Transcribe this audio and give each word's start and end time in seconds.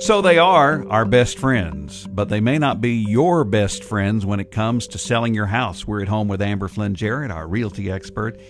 So 0.00 0.20
they 0.20 0.38
are 0.38 0.84
our 0.88 1.04
best 1.04 1.38
friends, 1.38 2.06
but 2.08 2.28
they 2.28 2.40
may 2.40 2.58
not 2.58 2.80
be 2.80 2.94
your 2.94 3.44
best 3.44 3.84
friends 3.84 4.26
when 4.26 4.40
it 4.40 4.50
comes 4.50 4.88
to 4.88 4.98
selling 4.98 5.34
your 5.34 5.46
house. 5.46 5.86
We're 5.86 6.02
at 6.02 6.08
home 6.08 6.28
with 6.28 6.42
Amber 6.42 6.68
Flynn 6.68 6.94
Jarrett, 6.94 7.30
our 7.30 7.46
realty 7.46 7.90
expert. 7.90 8.40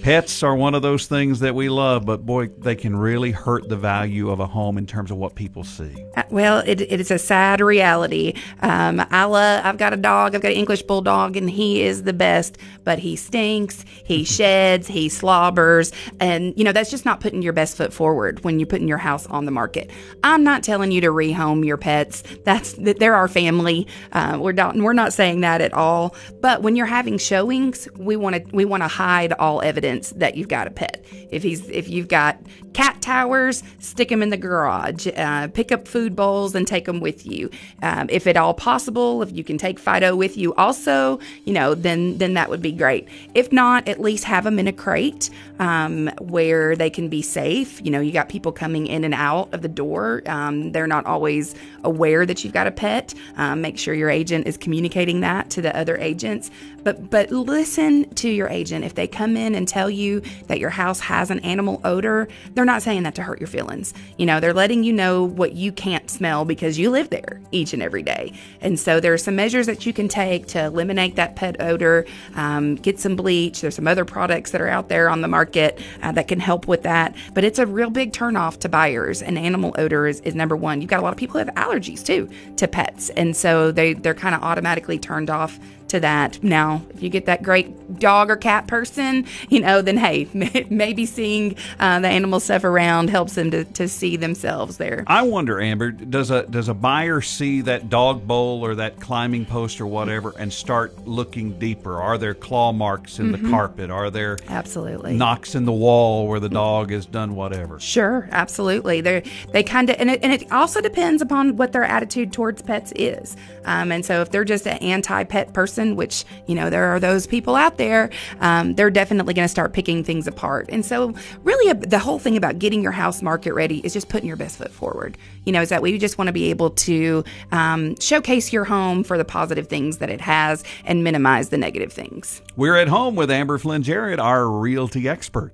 Pets 0.00 0.42
are 0.42 0.56
one 0.56 0.74
of 0.74 0.82
those 0.82 1.06
things 1.06 1.40
that 1.40 1.54
we 1.54 1.68
love, 1.68 2.04
but 2.04 2.24
boy, 2.24 2.48
they 2.58 2.74
can 2.74 2.96
really 2.96 3.30
hurt 3.30 3.68
the 3.68 3.76
value 3.76 4.30
of 4.30 4.40
a 4.40 4.46
home 4.46 4.78
in 4.78 4.86
terms 4.86 5.10
of 5.10 5.16
what 5.16 5.34
people 5.34 5.62
see. 5.62 5.94
Uh, 6.16 6.22
well, 6.30 6.58
it, 6.66 6.80
it 6.80 7.00
is 7.00 7.10
a 7.10 7.18
sad 7.18 7.60
reality. 7.60 8.34
Um, 8.62 9.04
I 9.10 9.24
love, 9.24 9.64
I've 9.64 9.78
got 9.78 9.92
a 9.92 9.96
dog, 9.96 10.34
I've 10.34 10.40
got 10.40 10.52
an 10.52 10.56
English 10.56 10.82
bulldog, 10.82 11.36
and 11.36 11.48
he 11.48 11.82
is 11.82 12.02
the 12.02 12.12
best, 12.12 12.58
but 12.84 12.98
he 12.98 13.16
stinks, 13.16 13.84
he 14.04 14.24
sheds, 14.32 14.88
he 14.88 15.08
slobbers, 15.08 15.92
and 16.18 16.52
you 16.56 16.64
know 16.64 16.72
that's 16.72 16.90
just 16.90 17.04
not 17.04 17.20
putting 17.20 17.42
your 17.42 17.52
best 17.52 17.76
foot 17.76 17.92
forward 17.92 18.42
when 18.44 18.58
you're 18.58 18.66
putting 18.66 18.88
your 18.88 18.98
house 18.98 19.26
on 19.26 19.44
the 19.44 19.52
market. 19.52 19.90
I'm 20.24 20.42
not 20.42 20.62
telling 20.64 20.90
you 20.90 21.00
to 21.02 21.08
rehome 21.08 21.64
your 21.64 21.76
pets. 21.76 22.24
That's 22.44 22.72
they're 22.72 23.14
our 23.14 23.28
family. 23.28 23.86
Uh, 24.12 24.38
we're 24.40 24.52
not 24.52 24.76
we're 24.76 24.92
not 24.94 25.12
saying 25.12 25.42
that 25.42 25.60
at 25.60 25.72
all. 25.72 26.14
But 26.40 26.62
when 26.62 26.76
you're 26.76 26.86
having 26.86 27.18
showings, 27.18 27.88
we 27.96 28.16
want 28.16 28.36
to 28.36 28.56
we 28.56 28.64
want 28.64 28.82
to 28.82 28.88
hide 28.88 29.32
all 29.34 29.62
evidence 29.62 29.81
evidence 29.82 30.10
that 30.10 30.36
you've 30.36 30.48
got 30.48 30.66
a 30.66 30.70
pet. 30.70 31.04
If 31.30 31.42
he's 31.42 31.68
if 31.68 31.88
you've 31.88 32.08
got 32.08 32.38
cat 32.72 33.00
towers, 33.02 33.62
stick 33.78 34.08
them 34.08 34.22
in 34.22 34.30
the 34.30 34.36
garage. 34.36 35.06
Uh, 35.16 35.48
pick 35.48 35.72
up 35.72 35.86
food 35.86 36.14
bowls 36.16 36.54
and 36.54 36.66
take 36.66 36.84
them 36.86 37.00
with 37.00 37.26
you. 37.26 37.50
Um, 37.82 38.08
if 38.10 38.26
at 38.26 38.36
all 38.36 38.54
possible, 38.54 39.22
if 39.22 39.32
you 39.32 39.44
can 39.44 39.58
take 39.58 39.78
Fido 39.78 40.16
with 40.16 40.36
you, 40.36 40.54
also, 40.54 41.18
you 41.44 41.52
know, 41.52 41.74
then 41.74 42.18
then 42.18 42.34
that 42.34 42.48
would 42.48 42.62
be 42.62 42.72
great. 42.72 43.08
If 43.34 43.52
not, 43.52 43.88
at 43.88 44.00
least 44.00 44.24
have 44.24 44.44
them 44.44 44.58
in 44.58 44.68
a 44.68 44.72
crate 44.72 45.30
um, 45.58 46.08
where 46.20 46.76
they 46.76 46.90
can 46.90 47.08
be 47.08 47.22
safe. 47.22 47.84
You 47.84 47.90
know, 47.90 48.00
you 48.00 48.12
got 48.12 48.28
people 48.28 48.52
coming 48.52 48.86
in 48.86 49.04
and 49.04 49.14
out 49.14 49.52
of 49.52 49.62
the 49.62 49.68
door. 49.68 50.22
Um, 50.26 50.72
they're 50.72 50.86
not 50.86 51.06
always 51.06 51.54
aware 51.84 52.24
that 52.26 52.44
you've 52.44 52.52
got 52.52 52.66
a 52.66 52.70
pet. 52.70 53.14
Um, 53.36 53.60
make 53.60 53.78
sure 53.78 53.94
your 53.94 54.10
agent 54.10 54.46
is 54.46 54.56
communicating 54.56 55.20
that 55.20 55.50
to 55.50 55.62
the 55.62 55.76
other 55.76 55.96
agents. 55.96 56.50
But 56.84 57.10
but 57.10 57.30
listen 57.30 58.08
to 58.14 58.28
your 58.28 58.48
agent 58.48 58.84
if 58.84 58.94
they 58.94 59.06
come 59.06 59.36
in 59.36 59.54
and 59.54 59.68
tell 59.72 59.88
you 59.88 60.22
that 60.48 60.58
your 60.58 60.70
house 60.70 61.00
has 61.00 61.30
an 61.30 61.40
animal 61.40 61.80
odor. 61.84 62.28
They're 62.54 62.64
not 62.64 62.82
saying 62.82 63.04
that 63.04 63.14
to 63.16 63.22
hurt 63.22 63.40
your 63.40 63.48
feelings. 63.48 63.94
You 64.18 64.26
know, 64.26 64.38
they're 64.40 64.52
letting 64.52 64.84
you 64.84 64.92
know 64.92 65.24
what 65.24 65.52
you 65.52 65.72
can't 65.72 66.10
smell 66.10 66.44
because 66.44 66.78
you 66.78 66.90
live 66.90 67.10
there 67.10 67.40
each 67.50 67.72
and 67.72 67.82
every 67.82 68.02
day. 68.02 68.32
And 68.60 68.78
so 68.78 69.00
there 69.00 69.12
are 69.12 69.18
some 69.18 69.36
measures 69.36 69.66
that 69.66 69.86
you 69.86 69.92
can 69.92 70.08
take 70.08 70.46
to 70.48 70.64
eliminate 70.64 71.16
that 71.16 71.36
pet 71.36 71.56
odor. 71.60 72.06
Um, 72.34 72.76
get 72.76 73.00
some 73.00 73.16
bleach. 73.16 73.60
There's 73.60 73.74
some 73.74 73.88
other 73.88 74.04
products 74.04 74.50
that 74.50 74.60
are 74.60 74.68
out 74.68 74.88
there 74.88 75.08
on 75.08 75.20
the 75.22 75.28
market 75.28 75.80
uh, 76.02 76.12
that 76.12 76.28
can 76.28 76.40
help 76.40 76.68
with 76.68 76.82
that. 76.82 77.14
But 77.34 77.44
it's 77.44 77.58
a 77.58 77.66
real 77.66 77.90
big 77.90 78.12
turnoff 78.12 78.58
to 78.60 78.68
buyers. 78.68 79.22
And 79.22 79.38
animal 79.38 79.74
odor 79.78 80.06
is, 80.06 80.20
is 80.20 80.34
number 80.34 80.56
one. 80.56 80.80
You've 80.80 80.90
got 80.90 81.00
a 81.00 81.02
lot 81.02 81.12
of 81.12 81.18
people 81.18 81.40
who 81.40 81.46
have 81.46 81.54
allergies 81.54 82.04
too 82.04 82.28
to 82.56 82.68
pets, 82.68 83.10
and 83.10 83.36
so 83.36 83.72
they 83.72 83.94
they're 83.94 84.14
kind 84.14 84.34
of 84.34 84.42
automatically 84.42 84.98
turned 84.98 85.30
off 85.30 85.58
to 85.92 86.00
that. 86.00 86.42
Now, 86.42 86.82
if 86.90 87.02
you 87.02 87.08
get 87.08 87.26
that 87.26 87.42
great 87.42 87.98
dog 87.98 88.30
or 88.30 88.36
cat 88.36 88.66
person, 88.66 89.26
you 89.48 89.60
know, 89.60 89.82
then 89.82 89.98
hey, 89.98 90.26
maybe 90.70 91.06
seeing 91.06 91.54
uh, 91.78 92.00
the 92.00 92.08
animal 92.08 92.40
stuff 92.40 92.64
around 92.64 93.10
helps 93.10 93.34
them 93.34 93.50
to, 93.50 93.64
to 93.64 93.88
see 93.88 94.16
themselves 94.16 94.78
there. 94.78 95.04
I 95.06 95.22
wonder, 95.22 95.60
Amber, 95.60 95.90
does 95.90 96.30
a 96.30 96.44
does 96.44 96.68
a 96.68 96.74
buyer 96.74 97.20
see 97.20 97.60
that 97.62 97.90
dog 97.90 98.26
bowl 98.26 98.64
or 98.64 98.74
that 98.76 99.00
climbing 99.00 99.44
post 99.44 99.80
or 99.80 99.86
whatever 99.86 100.34
and 100.38 100.52
start 100.52 101.06
looking 101.06 101.58
deeper? 101.58 102.00
Are 102.00 102.16
there 102.16 102.34
claw 102.34 102.72
marks 102.72 103.18
in 103.18 103.30
mm-hmm. 103.30 103.44
the 103.44 103.50
carpet? 103.50 103.90
Are 103.90 104.10
there 104.10 104.38
absolutely 104.48 105.14
knocks 105.14 105.54
in 105.54 105.66
the 105.66 105.72
wall 105.72 106.26
where 106.26 106.40
the 106.40 106.48
dog 106.48 106.90
has 106.90 107.04
done 107.04 107.34
whatever? 107.34 107.78
Sure, 107.78 108.28
absolutely. 108.32 109.02
They're, 109.02 109.22
they 109.52 109.62
kind 109.62 109.90
of 109.90 109.96
and 109.98 110.10
it, 110.10 110.20
and 110.22 110.32
it 110.32 110.50
also 110.50 110.80
depends 110.80 111.20
upon 111.20 111.56
what 111.58 111.72
their 111.72 111.84
attitude 111.84 112.32
towards 112.32 112.62
pets 112.62 112.92
is. 112.96 113.36
Um, 113.66 113.92
and 113.92 114.04
so 114.04 114.22
if 114.22 114.30
they're 114.30 114.44
just 114.44 114.66
an 114.66 114.78
anti 114.78 115.24
pet 115.24 115.52
person 115.52 115.81
person, 115.82 115.96
which, 115.96 116.24
you 116.46 116.54
know, 116.54 116.70
there 116.70 116.86
are 116.94 117.00
those 117.00 117.26
people 117.26 117.54
out 117.54 117.78
there, 117.78 118.10
um, 118.40 118.74
they're 118.74 118.90
definitely 118.90 119.34
going 119.34 119.44
to 119.44 119.50
start 119.50 119.72
picking 119.72 120.04
things 120.04 120.26
apart. 120.26 120.66
And 120.68 120.84
so, 120.84 121.14
really, 121.42 121.70
a, 121.70 121.74
the 121.74 121.98
whole 121.98 122.18
thing 122.18 122.36
about 122.36 122.58
getting 122.58 122.82
your 122.82 122.92
house 122.92 123.22
market 123.22 123.54
ready 123.54 123.78
is 123.84 123.92
just 123.92 124.08
putting 124.08 124.28
your 124.28 124.36
best 124.36 124.58
foot 124.58 124.70
forward. 124.70 125.18
You 125.44 125.52
know, 125.52 125.62
is 125.62 125.68
that 125.70 125.82
we 125.82 125.98
just 125.98 126.18
want 126.18 126.28
to 126.28 126.32
be 126.32 126.50
able 126.50 126.70
to 126.70 127.24
um, 127.50 127.98
showcase 127.98 128.52
your 128.52 128.64
home 128.64 129.04
for 129.04 129.18
the 129.18 129.24
positive 129.24 129.68
things 129.68 129.98
that 129.98 130.10
it 130.10 130.20
has 130.20 130.64
and 130.84 131.02
minimize 131.02 131.48
the 131.48 131.58
negative 131.58 131.92
things. 131.92 132.42
We're 132.56 132.76
at 132.76 132.88
home 132.88 133.16
with 133.16 133.30
Amber 133.30 133.58
Flynn 133.58 133.82
Jarrett, 133.82 134.20
our 134.20 134.48
realty 134.48 135.08
expert. 135.08 135.52